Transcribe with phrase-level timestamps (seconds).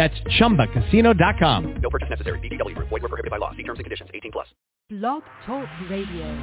[0.00, 1.74] That's ChumbaCasino.com.
[1.82, 2.38] No purchase necessary.
[2.38, 2.74] VGW.
[2.74, 3.50] Void were prohibited by law.
[3.50, 4.08] See terms and conditions.
[4.14, 4.46] 18 plus.
[4.88, 6.42] Blog Talk Radio.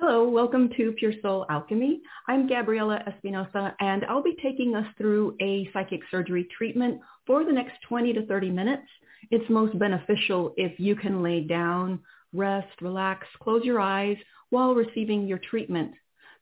[0.00, 2.00] Hello, welcome to Pure Soul Alchemy.
[2.26, 7.52] I'm Gabriella Espinosa, and I'll be taking us through a psychic surgery treatment for the
[7.52, 8.88] next 20 to 30 minutes.
[9.30, 12.00] It's most beneficial if you can lay down,
[12.32, 14.16] rest, relax, close your eyes
[14.50, 15.92] while receiving your treatment.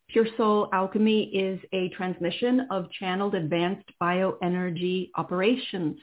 [0.09, 5.99] Pure Soul Alchemy is a transmission of channeled advanced bioenergy operations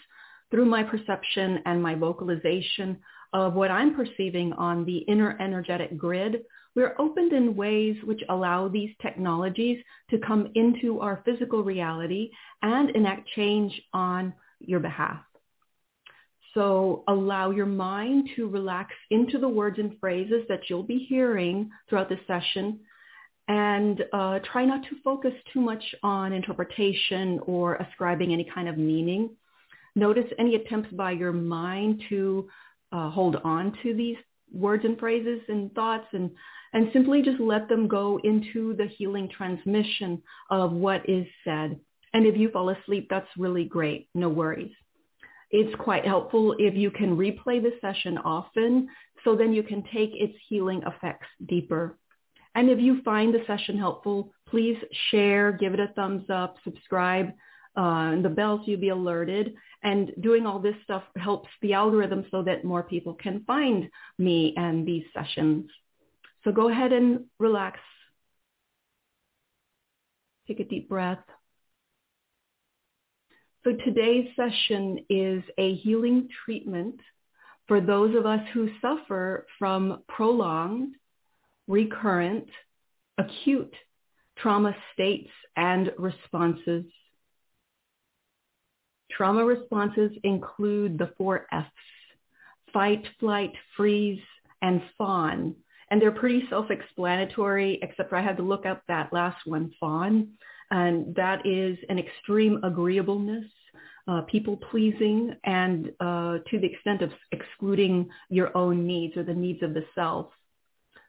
[0.52, 3.00] through my perception and my vocalization
[3.32, 6.44] of what I'm perceiving on the inner energetic grid.
[6.76, 12.30] We're opened in ways which allow these technologies to come into our physical reality
[12.62, 15.22] and enact change on your behalf.
[16.54, 21.72] So allow your mind to relax into the words and phrases that you'll be hearing
[21.90, 22.82] throughout the session
[23.48, 28.78] and uh, try not to focus too much on interpretation or ascribing any kind of
[28.78, 29.30] meaning.
[29.96, 32.50] Notice any attempts by your mind to
[32.92, 34.18] uh, hold on to these
[34.52, 36.32] words and phrases and thoughts and,
[36.74, 41.80] and simply just let them go into the healing transmission of what is said.
[42.14, 44.08] And if you fall asleep, that's really great.
[44.14, 44.72] No worries.
[45.50, 48.88] It's quite helpful if you can replay the session often
[49.24, 51.98] so then you can take its healing effects deeper.
[52.56, 54.78] And if you find the session helpful, please
[55.10, 57.32] share, give it a thumbs up, subscribe,
[57.76, 59.56] uh, the bell so you'll be alerted.
[59.82, 64.54] And doing all this stuff helps the algorithm so that more people can find me
[64.56, 65.70] and these sessions.
[66.44, 67.80] So go ahead and relax.
[70.48, 71.24] Take a deep breath.
[73.64, 77.00] So today's session is a healing treatment
[77.68, 80.96] for those of us who suffer from prolonged
[81.68, 82.48] recurrent,
[83.18, 83.74] acute
[84.38, 86.86] trauma states and responses.
[89.12, 91.70] Trauma responses include the four F's,
[92.74, 94.22] fight, flight, freeze,
[94.62, 95.56] and fawn.
[95.92, 100.30] And they're pretty self-explanatory, except for I had to look up that last one, fawn.
[100.72, 103.46] And that is an extreme agreeableness,
[104.08, 109.34] uh, people pleasing, and uh, to the extent of excluding your own needs or the
[109.36, 110.32] needs of the self.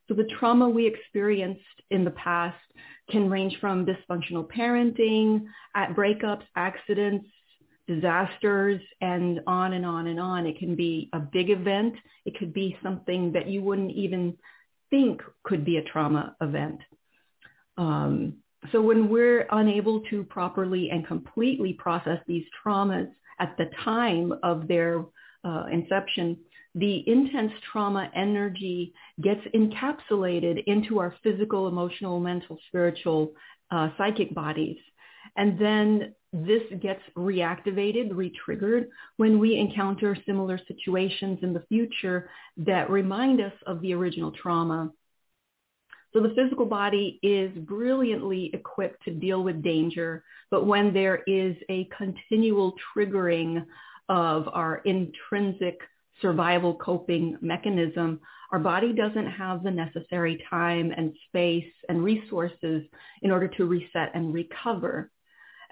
[0.08, 2.56] So the trauma we experienced in the past
[3.10, 7.26] can range from dysfunctional parenting, at breakups, accidents,
[7.86, 10.46] disasters, and on and on and on.
[10.46, 11.94] It can be a big event.
[12.24, 14.36] It could be something that you wouldn't even
[14.90, 16.80] think could be a trauma event.
[17.76, 18.36] Um,
[18.72, 24.68] so when we're unable to properly and completely process these traumas at the time of
[24.68, 25.04] their
[25.44, 26.38] uh, inception,
[26.74, 28.92] the intense trauma energy
[29.22, 33.32] gets encapsulated into our physical, emotional, mental, spiritual,
[33.70, 34.78] uh, psychic bodies.
[35.36, 38.86] And then this gets reactivated, retriggered
[39.16, 44.90] when we encounter similar situations in the future that remind us of the original trauma.
[46.12, 51.56] So the physical body is brilliantly equipped to deal with danger, but when there is
[51.68, 53.64] a continual triggering
[54.08, 55.80] of our intrinsic
[56.20, 58.20] survival coping mechanism,
[58.52, 62.84] our body doesn't have the necessary time and space and resources
[63.22, 65.10] in order to reset and recover.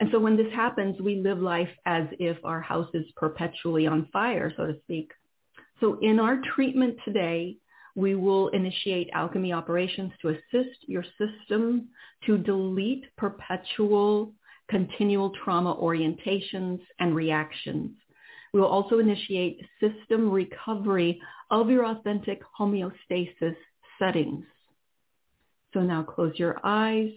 [0.01, 4.09] And so when this happens, we live life as if our house is perpetually on
[4.13, 5.13] fire, so to speak.
[5.81, 7.59] So in our treatment today,
[7.95, 11.89] we will initiate alchemy operations to assist your system
[12.27, 14.33] to delete perpetual
[14.69, 17.91] continual trauma orientations and reactions.
[18.53, 21.21] We will also initiate system recovery
[21.51, 23.57] of your authentic homeostasis
[23.99, 24.45] settings.
[25.73, 27.13] So now close your eyes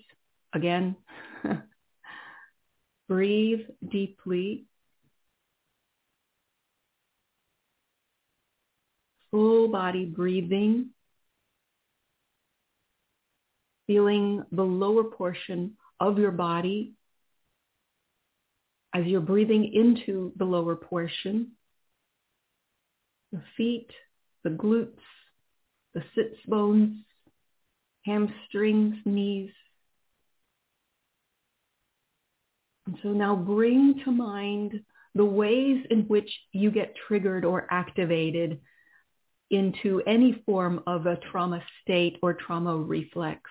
[0.53, 0.95] again.
[3.09, 4.65] Breathe deeply.
[9.31, 10.91] Full body breathing.
[13.88, 16.93] Feeling the lower portion of your body
[18.95, 21.51] as you're breathing into the lower portion,
[23.33, 23.89] the feet,
[24.45, 24.94] the glutes,
[25.94, 27.03] the sits bones,
[28.06, 29.51] hamstrings, knees.
[32.88, 34.80] And so now bring to mind
[35.13, 38.62] the ways in which you get triggered or activated
[39.50, 43.41] into any form of a trauma state or trauma reflex.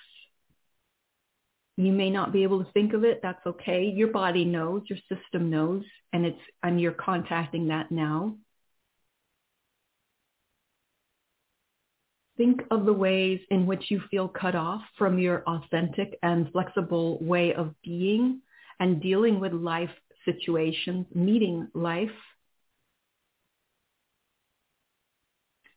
[1.77, 3.21] You may not be able to think of it.
[3.23, 3.85] That's okay.
[3.85, 5.83] Your body knows, your system knows,
[6.13, 8.37] and it's and you're contacting that now.
[12.37, 17.19] Think of the ways in which you feel cut off from your authentic and flexible
[17.21, 18.41] way of being
[18.81, 19.91] and dealing with life
[20.25, 22.09] situations, meeting life.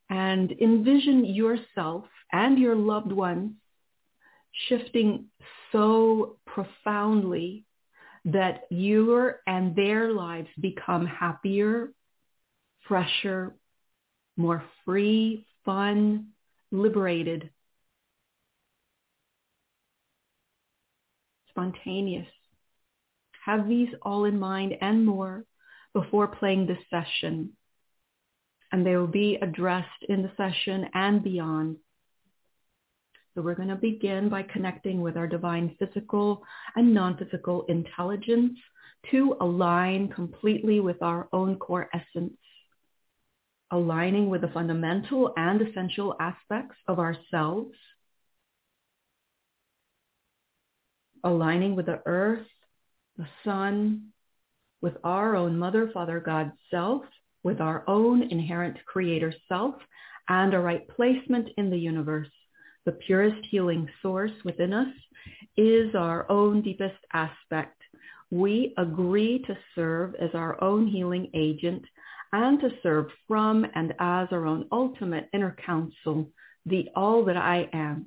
[0.10, 3.54] And envision yourself and your loved ones
[4.68, 5.26] shifting
[5.72, 7.66] so profoundly
[8.26, 11.92] that your and their lives become happier,
[12.88, 13.56] fresher,
[14.36, 16.30] more free, fun,
[16.72, 17.50] liberated,
[21.50, 22.28] spontaneous.
[23.46, 25.46] Have these all in mind and more
[25.94, 27.54] before playing this session.
[28.72, 31.78] And they will be addressed in the session and beyond.
[33.38, 36.44] So we're going to begin by connecting with our divine physical
[36.76, 38.58] and non-physical intelligence
[39.12, 42.34] to align completely with our own core essence
[43.72, 47.76] aligning with the fundamental and essential aspects of ourselves,
[51.24, 52.48] aligning with the earth,
[53.18, 54.08] the sun,
[54.82, 57.04] with our own Mother, Father, God self,
[57.44, 59.76] with our own inherent creator self,
[60.30, 62.30] and a right placement in the universe.
[62.88, 64.88] The purest healing source within us
[65.58, 67.82] is our own deepest aspect.
[68.32, 71.84] We agree to serve as our own healing agent
[72.32, 76.30] and to serve from and as our own ultimate inner counsel,
[76.66, 78.06] the all that I am.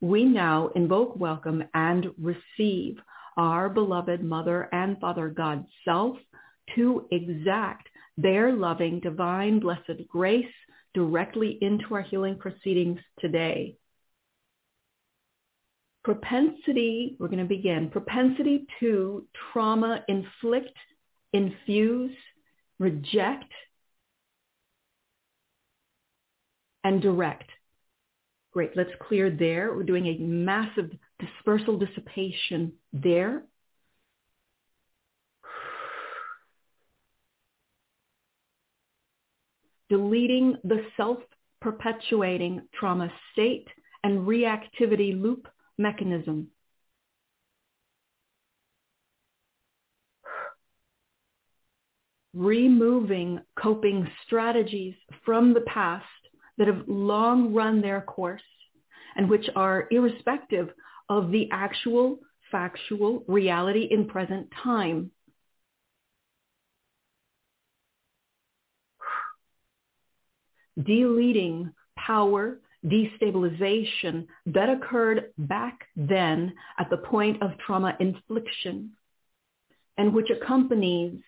[0.00, 3.00] We now invoke, welcome, and receive
[3.36, 6.16] our beloved Mother and Father God self
[6.76, 10.54] to exact their loving, divine, blessed grace
[10.94, 13.76] directly into our healing proceedings today.
[16.02, 20.76] Propensity, we're going to begin, propensity to trauma inflict,
[21.32, 22.16] infuse,
[22.78, 23.52] reject,
[26.84, 27.50] and direct.
[28.52, 29.74] Great, let's clear there.
[29.74, 33.44] We're doing a massive dispersal dissipation there.
[39.90, 43.68] Deleting the self-perpetuating trauma state
[44.02, 45.46] and reactivity loop
[45.80, 46.50] mechanism.
[52.34, 54.94] removing coping strategies
[55.24, 56.04] from the past
[56.58, 58.42] that have long run their course
[59.16, 60.70] and which are irrespective
[61.08, 62.18] of the actual
[62.50, 65.10] factual reality in present time.
[70.80, 78.92] Deleting power destabilization that occurred back then at the point of trauma infliction
[79.98, 81.20] and which accompanies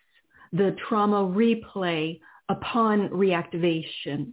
[0.53, 4.33] the trauma replay upon reactivation.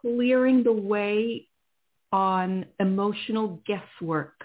[0.00, 1.48] Clearing the way
[2.12, 4.44] on emotional guesswork.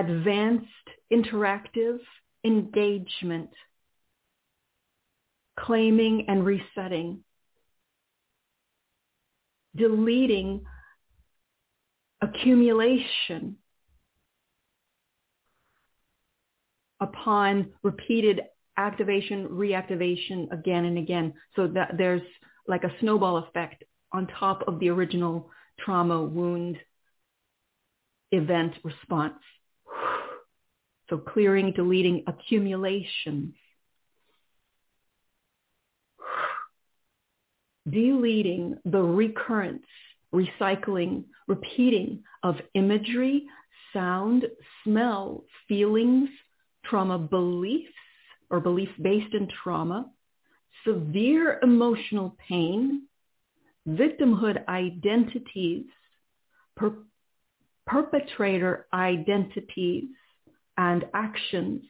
[0.00, 0.66] Advanced
[1.12, 1.98] interactive
[2.42, 3.50] engagement
[5.58, 7.22] claiming and resetting,
[9.76, 10.62] deleting
[12.22, 13.56] accumulation
[17.00, 18.40] upon repeated
[18.78, 21.34] activation, reactivation again and again.
[21.56, 22.22] So that there's
[22.66, 26.78] like a snowball effect on top of the original trauma, wound,
[28.32, 29.34] event response.
[31.08, 33.54] So clearing, deleting accumulations.
[37.88, 39.84] deleting the recurrence,
[40.34, 43.46] recycling, repeating of imagery,
[43.92, 44.46] sound,
[44.84, 46.28] smell, feelings,
[46.84, 47.92] trauma beliefs
[48.50, 50.10] or beliefs based in trauma,
[50.86, 53.02] severe emotional pain,
[53.88, 55.86] victimhood identities,
[56.76, 56.94] per-
[57.90, 60.04] perpetrator identities
[60.78, 61.82] and actions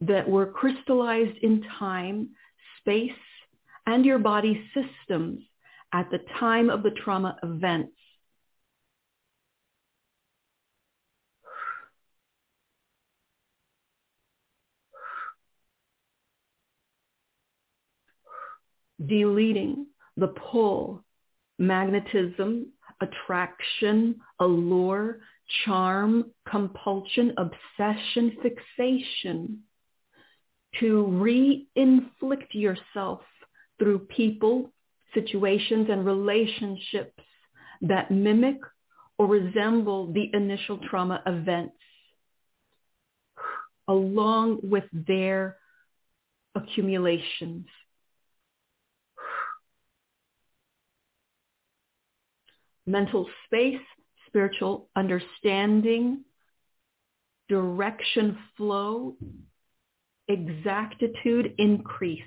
[0.00, 2.30] that were crystallized in time,
[2.78, 3.10] space,
[3.86, 5.42] and your body's systems
[5.92, 7.92] at the time of the trauma events.
[19.04, 21.04] deleting the pull,
[21.58, 25.20] magnetism, attraction, allure,
[25.64, 29.60] charm, compulsion, obsession, fixation
[30.80, 33.20] to re-inflict yourself
[33.78, 34.70] through people,
[35.14, 37.22] situations, and relationships
[37.82, 38.58] that mimic
[39.18, 41.74] or resemble the initial trauma events
[43.88, 45.56] along with their
[46.54, 47.66] accumulations.
[52.86, 53.80] Mental space,
[54.26, 56.24] spiritual understanding,
[57.48, 59.16] direction flow,
[60.28, 62.22] exactitude increase.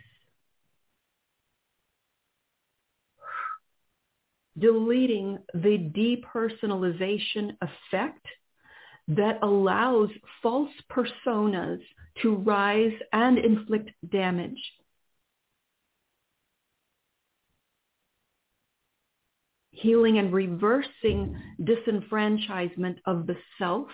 [4.57, 8.25] Deleting the depersonalization effect
[9.07, 10.09] that allows
[10.41, 11.79] false personas
[12.21, 14.59] to rise and inflict damage.
[19.81, 23.87] Healing and reversing disenfranchisement of the self.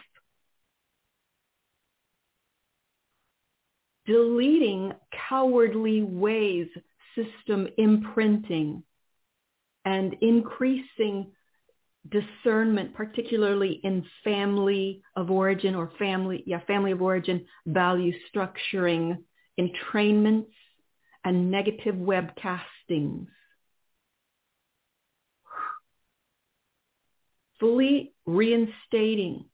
[4.07, 4.93] Deleting
[5.29, 6.67] cowardly ways,
[7.15, 8.83] system imprinting,
[9.83, 11.31] and increasing
[12.09, 19.17] discernment, particularly in family of origin or family, yeah, family of origin value structuring,
[19.59, 20.53] entrainments,
[21.23, 23.27] and negative webcastings.
[27.59, 29.45] Fully reinstating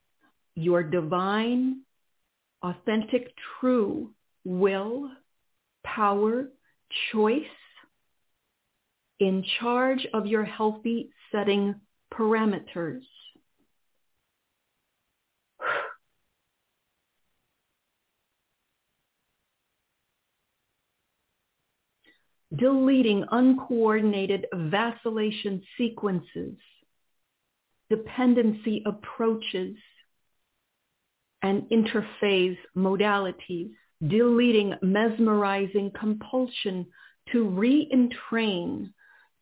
[0.56, 1.82] your divine,
[2.64, 4.12] authentic, true
[4.44, 5.10] will,
[5.84, 6.50] power,
[7.12, 7.44] choice
[9.20, 11.76] in charge of your healthy setting
[12.12, 13.04] parameters.
[22.58, 26.56] Deleting uncoordinated vacillation sequences,
[27.96, 29.76] dependency approaches,
[31.44, 33.72] and interphase modalities.
[34.18, 36.88] Deleting mesmerizing compulsion
[37.32, 38.92] to re-entrain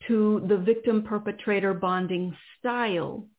[0.05, 3.29] to the victim-perpetrator bonding style,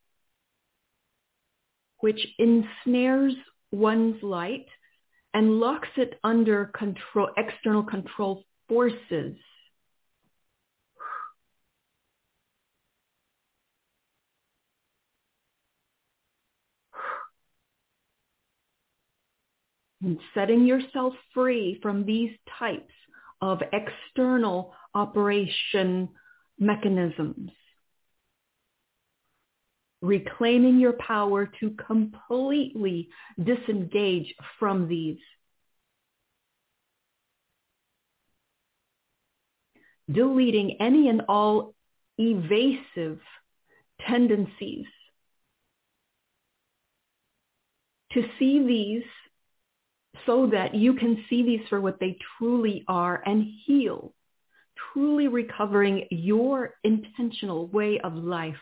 [1.99, 3.35] which ensnares
[3.71, 4.65] one's light
[5.35, 9.37] and locks it under control, external control forces.
[20.03, 22.93] And setting yourself free from these types
[23.43, 26.09] of external operation
[26.59, 27.51] mechanisms.
[30.03, 33.11] Reclaiming your power to completely
[33.43, 35.19] disengage from these.
[40.11, 41.75] Deleting any and all
[42.19, 43.21] evasive
[44.07, 44.87] tendencies
[48.13, 49.05] to see these
[50.27, 54.13] so that you can see these for what they truly are and heal
[54.93, 58.55] truly recovering your intentional way of life.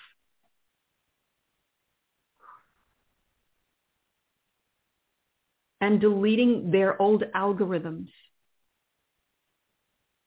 [5.81, 8.09] And deleting their old algorithms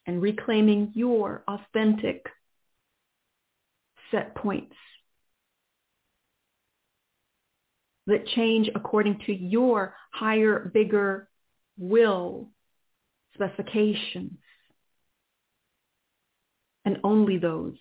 [0.06, 2.26] and reclaiming your authentic
[4.12, 4.76] set points
[8.12, 11.28] that change according to your higher, bigger
[11.78, 12.50] will
[13.34, 14.38] specifications
[16.86, 17.76] and only those.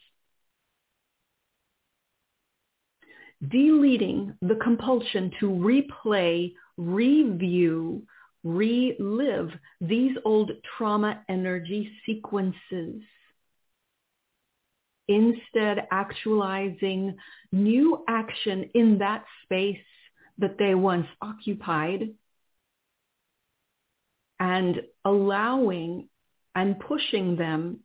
[3.47, 8.03] Deleting the compulsion to replay, review,
[8.45, 13.03] relive these old trauma energy sequences.
[15.09, 17.17] Instead, actualizing
[17.51, 19.79] new action in that space
[20.41, 22.11] that they once occupied
[24.39, 26.09] and allowing
[26.55, 27.81] and pushing them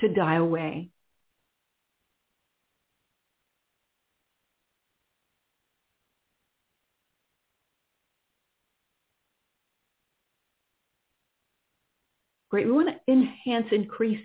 [0.00, 0.90] to die away.
[12.50, 12.66] Great.
[12.66, 14.20] We want to enhance, increase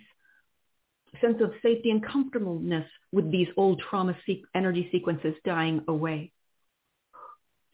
[1.21, 6.31] sense of safety and comfortableness with these old trauma se- energy sequences dying away.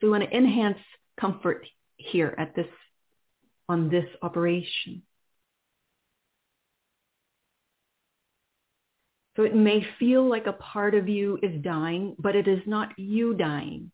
[0.01, 0.79] We want to enhance
[1.19, 1.65] comfort
[1.97, 2.67] here at this,
[3.69, 5.03] on this operation.
[9.37, 12.97] So it may feel like a part of you is dying, but it is not
[12.99, 13.91] you dying.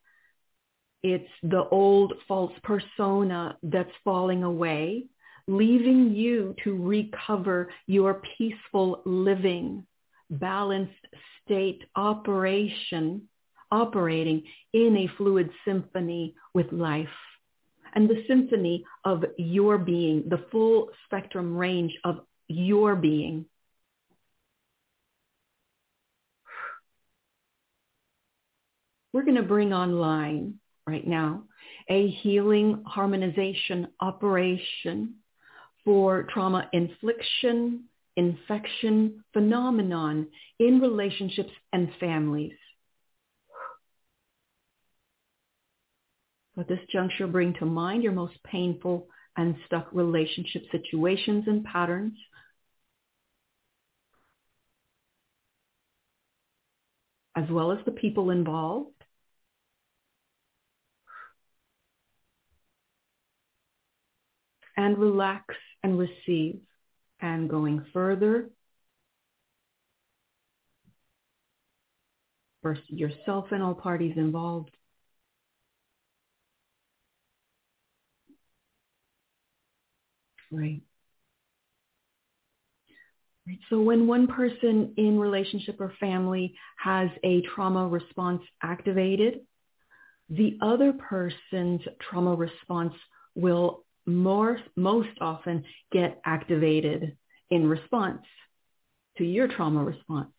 [1.03, 5.05] It's the old false persona that's falling away,
[5.47, 9.85] leaving you to recover your peaceful living,
[10.29, 10.93] balanced
[11.45, 13.29] state operation,
[13.71, 14.43] operating
[14.73, 17.07] in a fluid symphony with life.
[17.93, 23.45] And the symphony of your being, the full spectrum range of your being.
[29.13, 31.43] We're going to bring online right now
[31.89, 35.15] a healing harmonization operation
[35.85, 40.27] for trauma infliction, infection phenomenon
[40.59, 42.57] in relationships and families.
[46.57, 52.13] At this juncture, bring to mind your most painful and stuck relationship situations and patterns.
[57.37, 58.91] as well as the people involved.
[64.75, 66.61] And relax and receive.
[67.19, 68.49] And going further,
[72.61, 74.76] first yourself and all parties involved.
[80.51, 80.81] Right.
[83.47, 83.59] right.
[83.69, 89.41] So when one person in relationship or family has a trauma response activated,
[90.29, 92.93] the other person's trauma response
[93.35, 97.17] will more, most often get activated
[97.49, 98.23] in response
[99.17, 100.31] to your trauma response.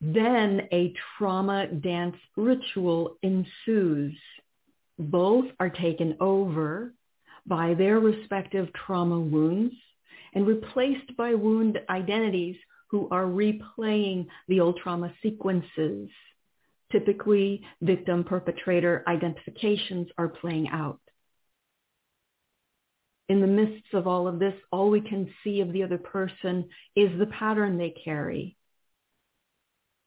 [0.00, 4.16] Then a trauma dance ritual ensues.
[4.98, 6.92] Both are taken over
[7.46, 9.74] by their respective trauma wounds
[10.34, 12.56] and replaced by wound identities
[12.88, 16.08] who are replaying the old trauma sequences.
[16.90, 21.00] Typically, victim perpetrator identifications are playing out.
[23.28, 26.68] In the midst of all of this, all we can see of the other person
[26.94, 28.56] is the pattern they carry.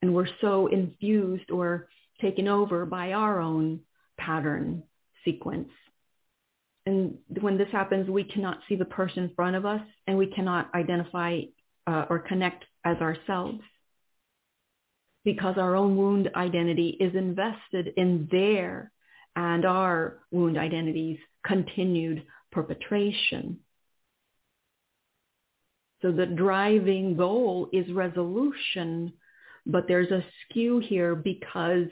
[0.01, 1.87] And we're so infused or
[2.21, 3.79] taken over by our own
[4.17, 4.83] pattern
[5.23, 5.69] sequence
[6.85, 10.27] and when this happens, we cannot see the person in front of us and we
[10.27, 11.41] cannot identify
[11.87, 13.61] uh, or connect as ourselves
[15.23, 18.91] because our own wound identity is invested in their
[19.35, 23.59] and our wound identities continued perpetration.
[26.01, 29.13] So the driving goal is resolution,
[29.65, 31.87] but there's a skew here because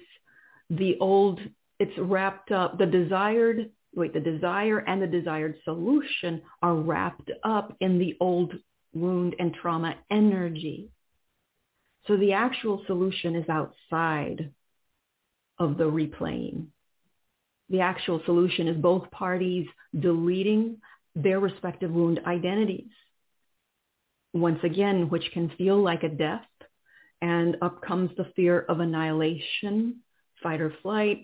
[0.70, 1.40] the old,
[1.80, 7.76] it's wrapped up, the desired wait, the desire and the desired solution are wrapped up
[7.80, 8.54] in the old
[8.94, 10.90] wound and trauma energy.
[12.08, 14.52] So the actual solution is outside
[15.60, 16.68] of the replaying.
[17.70, 20.78] The actual solution is both parties deleting
[21.16, 22.92] their respective wound identities.
[24.34, 26.46] Once again, which can feel like a death.
[27.22, 30.02] And up comes the fear of annihilation,
[30.42, 31.24] fight or flight,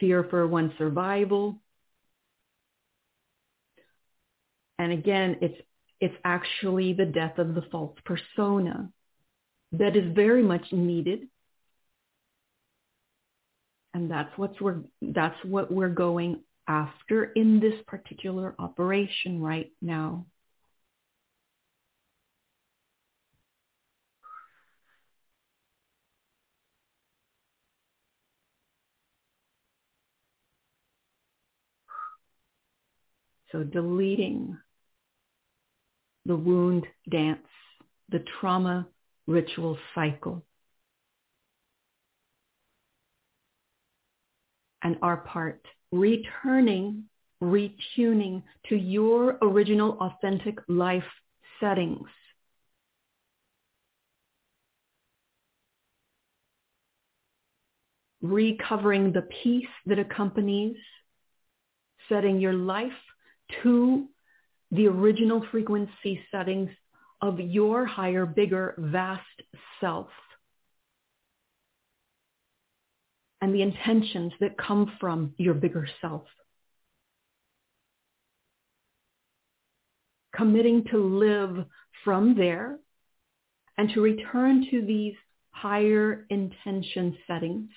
[0.00, 1.60] fear for one's survival.
[4.78, 5.60] And again, it's,
[6.00, 8.90] it's actually the death of the false persona
[9.72, 11.28] that is very much needed.
[13.94, 20.26] And that's, what's we're, that's what we're going after in this particular operation right now.
[33.52, 34.58] So deleting
[36.26, 37.46] the wound dance,
[38.10, 38.86] the trauma
[39.26, 40.44] ritual cycle.
[44.82, 47.04] And our part, returning,
[47.42, 51.04] retuning to your original authentic life
[51.58, 52.08] settings.
[58.20, 60.76] Recovering the peace that accompanies
[62.08, 62.92] setting your life
[63.62, 64.06] to
[64.70, 66.70] the original frequency settings
[67.20, 69.22] of your higher, bigger, vast
[69.80, 70.08] self.
[73.40, 76.24] And the intentions that come from your bigger self.
[80.34, 81.64] Committing to live
[82.04, 82.78] from there
[83.76, 85.14] and to return to these
[85.50, 87.70] higher intention settings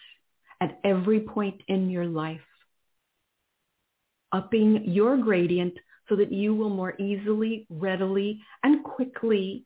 [0.60, 2.41] at every point in your life
[4.31, 5.73] upping your gradient
[6.09, 9.65] so that you will more easily, readily, and quickly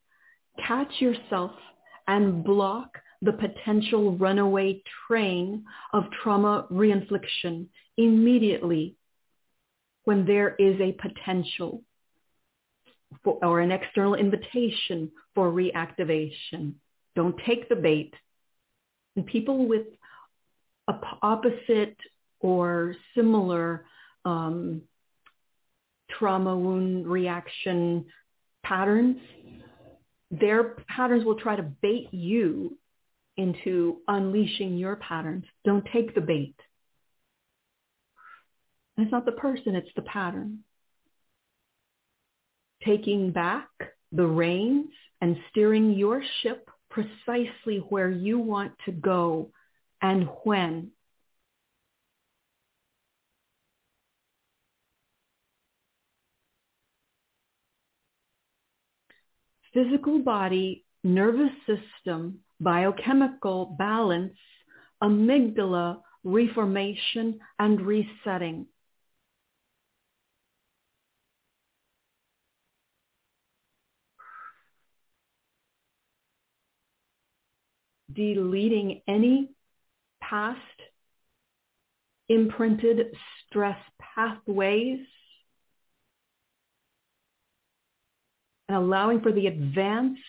[0.65, 1.51] catch yourself
[2.07, 7.65] and block the potential runaway train of trauma reinfliction
[7.97, 8.95] immediately
[10.03, 11.81] when there is a potential
[13.23, 16.73] for, or an external invitation for reactivation.
[17.15, 18.13] Don't take the bait.
[19.15, 19.87] And people with
[21.21, 21.97] opposite
[22.39, 23.85] or similar
[24.25, 24.81] um,
[26.09, 28.05] trauma wound reaction
[28.63, 29.17] patterns,
[30.31, 32.77] their patterns will try to bait you
[33.37, 35.45] into unleashing your patterns.
[35.63, 36.55] Don't take the bait.
[38.97, 40.59] it's not the person, it's the pattern.
[42.85, 43.69] Taking back
[44.11, 44.89] the reins
[45.21, 49.51] and steering your ship precisely where you want to go
[50.01, 50.91] and when.
[59.75, 64.37] Physical body, nervous system, biochemical balance,
[65.03, 68.67] amygdala reformation and resetting.
[78.13, 79.49] Deleting any
[80.21, 80.59] past
[82.29, 83.13] imprinted
[83.45, 85.05] stress pathways
[88.67, 90.19] and allowing for the advanced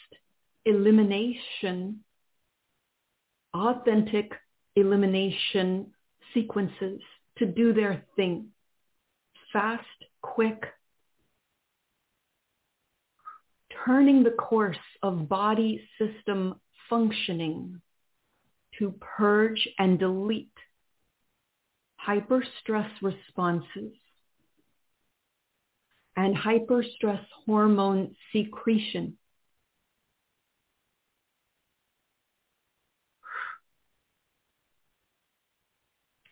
[0.64, 2.00] elimination
[3.54, 4.32] authentic
[4.74, 5.86] elimination
[6.34, 7.00] sequences
[7.38, 8.48] to do their thing.
[9.52, 9.84] Fast,
[10.20, 10.62] quick,
[13.84, 17.80] turning the course of body system functioning
[18.78, 20.50] to purge and delete
[21.96, 23.92] hyper stress responses
[26.16, 29.16] and hyperstress hormone secretion.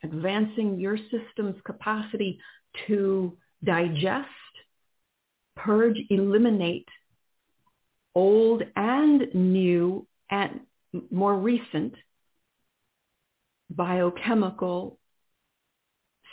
[0.02, 2.38] Advancing your system's capacity
[2.86, 4.28] to digest,
[5.56, 6.88] purge, eliminate
[8.14, 10.60] old and new and
[11.10, 11.94] more recent
[13.70, 14.98] biochemical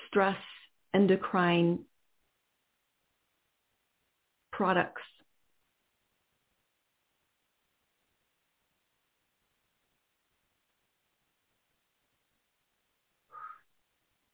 [0.07, 0.37] stress
[0.93, 1.79] endocrine
[4.61, 5.01] products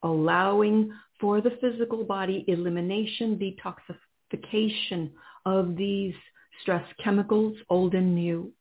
[0.03, 5.11] allowing for the physical body elimination, detoxification
[5.45, 6.13] of these
[6.61, 8.51] stress chemicals, old and new.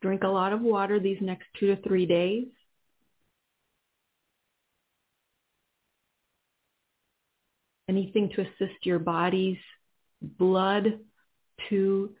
[0.00, 2.46] Drink a lot of water these next two to three days.
[7.88, 9.58] Anything to assist your body's
[10.22, 11.00] blood
[11.68, 12.14] to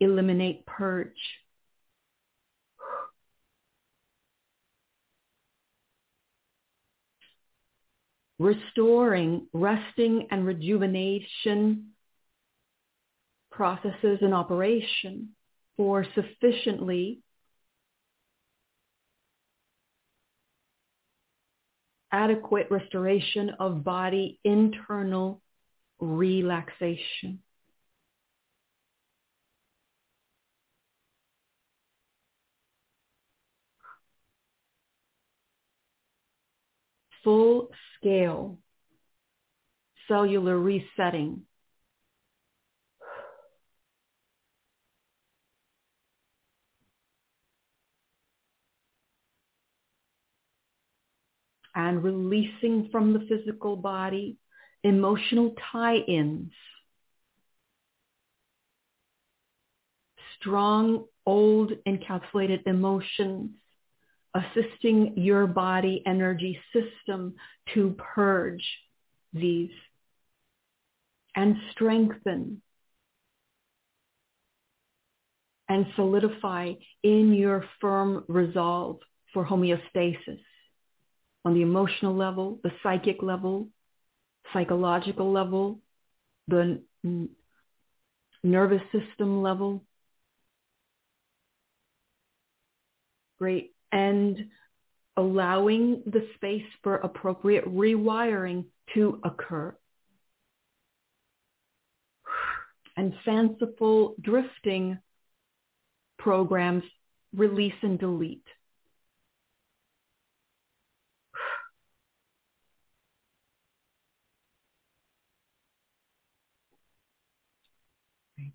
[0.00, 1.12] eliminate purge.
[8.40, 11.90] restoring, resting, and rejuvenation
[13.52, 15.28] processes in operation
[15.76, 17.20] for sufficiently
[22.10, 25.42] adequate restoration of body internal
[26.00, 27.40] relaxation.
[37.22, 38.58] full scale
[40.08, 41.42] cellular resetting.
[51.72, 54.36] And releasing from the physical body
[54.82, 56.52] emotional tie-ins.
[60.38, 63.50] Strong, old, encapsulated emotions
[64.34, 67.34] assisting your body energy system
[67.74, 68.64] to purge
[69.32, 69.70] these
[71.34, 72.62] and strengthen
[75.68, 78.98] and solidify in your firm resolve
[79.32, 80.40] for homeostasis
[81.44, 83.68] on the emotional level, the psychic level,
[84.52, 85.80] psychological level,
[86.48, 87.28] the n-
[88.42, 89.84] nervous system level.
[93.38, 94.46] Great and
[95.16, 99.74] allowing the space for appropriate rewiring to occur.
[102.96, 104.98] And fanciful drifting
[106.18, 106.84] programs
[107.34, 108.46] release and delete.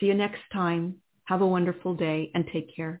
[0.00, 0.96] See you next time.
[1.24, 3.00] Have a wonderful day and take care.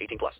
[0.00, 0.34] 18 plus.